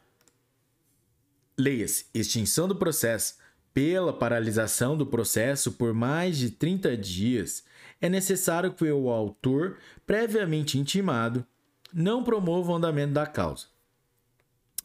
leia-se 1.56 2.06
extinção 2.14 2.68
do 2.68 2.76
processo 2.76 3.36
pela 3.72 4.12
paralisação 4.12 4.96
do 4.96 5.06
processo 5.06 5.72
por 5.72 5.94
mais 5.94 6.36
de 6.36 6.50
30 6.50 6.96
dias, 6.96 7.64
é 8.00 8.08
necessário 8.08 8.72
que 8.72 8.90
o 8.90 9.08
autor, 9.08 9.78
previamente 10.06 10.78
intimado, 10.78 11.44
não 11.92 12.22
promova 12.22 12.72
o 12.72 12.74
andamento 12.76 13.12
da 13.12 13.26
causa. 13.26 13.66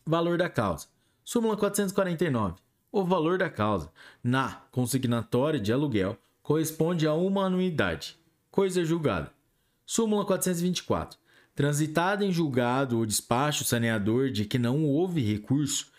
Valor 0.06 0.38
da 0.38 0.50
causa. 0.50 0.88
Súmula 1.24 1.56
449. 1.56 2.56
O 2.92 3.04
valor 3.04 3.38
da 3.38 3.50
causa, 3.50 3.92
na 4.24 4.62
consignatória 4.72 5.60
de 5.60 5.72
aluguel, 5.74 6.18
corresponde 6.42 7.08
a 7.08 7.14
uma 7.14 7.46
anuidade. 7.46 8.18
Coisa 8.52 8.84
julgada. 8.84 9.32
Súmula 9.86 10.26
424. 10.26 11.18
Transitada 11.56 12.26
em 12.26 12.32
julgado 12.32 13.00
o 13.00 13.06
despacho 13.06 13.64
saneador 13.64 14.30
de 14.30 14.46
que 14.46 14.60
não 14.60 14.86
houve 14.86 15.22
recurso, 15.22 15.92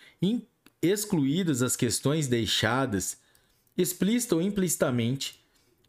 excluídas 0.83 1.63
as 1.63 1.77
questões 1.77 2.29
deixadas 2.29 3.19
explícita 3.77 4.37
ou 4.37 4.43
implicitamente 4.43 5.43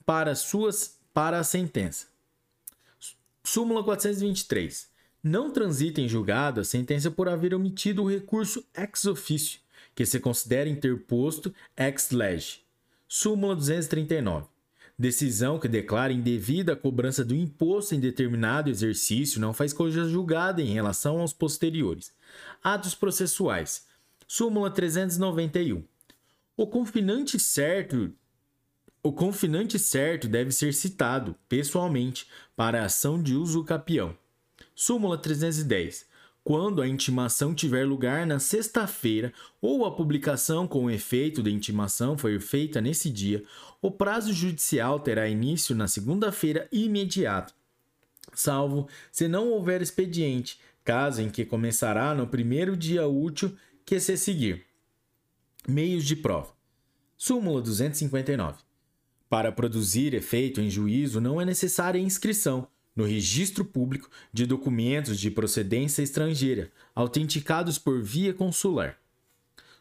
para 0.05 0.35
suas 0.35 0.99
para 1.13 1.39
a 1.39 1.43
sentença. 1.43 2.07
Súmula 3.43 3.83
423. 3.83 4.89
Não 5.27 5.49
transita 5.49 5.99
em 5.99 6.07
julgado 6.07 6.61
a 6.61 6.63
sentença 6.63 7.09
por 7.09 7.27
haver 7.27 7.55
omitido 7.55 8.03
o 8.03 8.07
recurso 8.07 8.63
ex 8.77 9.05
officio, 9.05 9.59
que 9.95 10.05
se 10.05 10.19
considera 10.19 10.69
interposto 10.69 11.51
ex 11.75 12.11
lege. 12.11 12.59
Súmula 13.07 13.55
239. 13.55 14.45
Decisão 14.95 15.57
que 15.57 15.67
declara 15.67 16.13
indevida 16.13 16.73
a 16.73 16.75
cobrança 16.75 17.25
do 17.25 17.33
imposto 17.33 17.95
em 17.95 17.99
determinado 17.99 18.69
exercício 18.69 19.41
não 19.41 19.51
faz 19.51 19.73
coisa 19.73 20.07
julgada 20.07 20.61
em 20.61 20.71
relação 20.71 21.19
aos 21.19 21.33
posteriores. 21.33 22.13
Atos 22.63 22.93
processuais. 22.93 23.87
Súmula 24.27 24.69
391. 24.69 25.83
O 26.55 26.67
confinante 26.67 27.39
certo 27.39 28.13
o 29.01 29.11
confinante 29.11 29.79
certo 29.79 30.27
deve 30.27 30.51
ser 30.51 30.71
citado 30.71 31.35
pessoalmente 31.49 32.27
para 32.55 32.83
a 32.83 32.85
ação 32.85 33.19
de 33.19 33.33
uso 33.33 33.63
capião. 33.63 34.15
Súmula 34.75 35.17
310. 35.17 36.05
Quando 36.43 36.81
a 36.81 36.87
intimação 36.87 37.55
tiver 37.55 37.87
lugar 37.87 38.27
na 38.27 38.39
sexta-feira 38.39 39.33
ou 39.61 39.85
a 39.85 39.95
publicação 39.95 40.67
com 40.67 40.91
efeito 40.91 41.41
da 41.41 41.49
intimação 41.49 42.17
foi 42.17 42.37
feita 42.39 42.81
nesse 42.81 43.09
dia, 43.09 43.41
o 43.81 43.89
prazo 43.89 44.33
judicial 44.33 44.99
terá 44.99 45.27
início 45.29 45.73
na 45.73 45.87
segunda-feira 45.87 46.67
imediata, 46.71 47.53
salvo 48.33 48.87
se 49.11 49.27
não 49.27 49.49
houver 49.49 49.81
expediente, 49.81 50.59
caso 50.83 51.21
em 51.21 51.29
que 51.29 51.45
começará 51.45 52.13
no 52.13 52.27
primeiro 52.27 52.77
dia 52.77 53.07
útil 53.07 53.55
que 53.83 53.99
se 53.99 54.17
seguir. 54.17 54.65
Meios 55.67 56.03
de 56.03 56.17
prova. 56.17 56.53
Súmula 57.17 57.61
259. 57.61 58.59
Para 59.27 59.51
produzir 59.51 60.13
efeito 60.13 60.61
em 60.61 60.69
juízo 60.69 61.19
não 61.19 61.41
é 61.41 61.45
necessária 61.45 61.97
inscrição 61.97 62.67
no 62.95 63.03
registro 63.03 63.65
público 63.65 64.09
de 64.31 64.45
documentos 64.45 65.19
de 65.19 65.29
procedência 65.29 66.01
estrangeira, 66.01 66.71
autenticados 66.93 67.77
por 67.77 68.01
via 68.01 68.33
consular. 68.33 68.97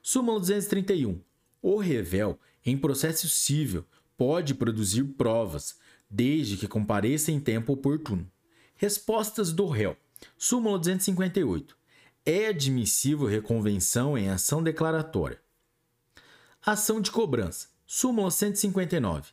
Súmula 0.02 0.40
231. 0.40 1.20
O 1.62 1.78
revel, 1.78 2.38
em 2.64 2.76
processo 2.76 3.28
civil, 3.28 3.84
pode 4.16 4.54
produzir 4.54 5.04
provas, 5.04 5.78
desde 6.10 6.56
que 6.56 6.68
compareça 6.68 7.32
em 7.32 7.40
tempo 7.40 7.72
oportuno. 7.72 8.30
Respostas 8.76 9.52
do 9.52 9.66
réu. 9.66 9.96
Súmula 10.36 10.78
258. 10.78 11.76
É 12.26 12.48
admissível 12.48 13.26
reconvenção 13.26 14.16
em 14.16 14.28
ação 14.28 14.62
declaratória. 14.62 15.40
Ação 16.64 17.00
de 17.00 17.10
cobrança. 17.10 17.68
Súmula 17.86 18.30
159. 18.30 19.32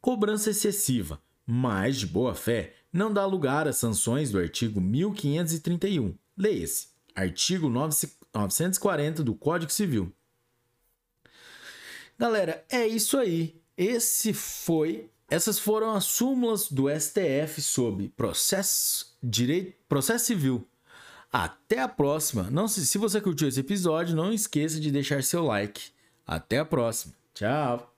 Cobrança 0.00 0.50
excessiva, 0.50 1.22
mas 1.46 1.98
de 1.98 2.06
boa 2.06 2.34
fé, 2.34 2.74
não 2.92 3.12
dá 3.12 3.24
lugar 3.24 3.66
às 3.66 3.76
sanções 3.76 4.30
do 4.30 4.38
artigo 4.38 4.80
1531. 4.80 6.14
Leia-se. 6.36 6.88
Artigo 7.14 7.68
940 7.68 9.22
do 9.22 9.34
Código 9.34 9.72
Civil. 9.72 10.12
Galera, 12.18 12.64
é 12.70 12.86
isso 12.86 13.18
aí. 13.18 13.60
Esse 13.76 14.32
foi, 14.32 15.10
essas 15.28 15.58
foram 15.58 15.92
as 15.92 16.04
súmulas 16.04 16.70
do 16.70 16.88
STF 16.88 17.60
sobre 17.62 18.08
processo 18.10 19.16
direito, 19.22 19.74
processo 19.88 20.26
civil. 20.26 20.66
Até 21.32 21.80
a 21.80 21.88
próxima. 21.88 22.50
Não 22.50 22.68
se, 22.68 22.86
se 22.86 22.98
você 22.98 23.20
curtiu 23.20 23.48
esse 23.48 23.60
episódio, 23.60 24.14
não 24.14 24.32
esqueça 24.32 24.78
de 24.78 24.90
deixar 24.90 25.22
seu 25.22 25.44
like. 25.44 25.90
Até 26.26 26.58
a 26.58 26.64
próxima. 26.64 27.14
Tchau. 27.34 27.91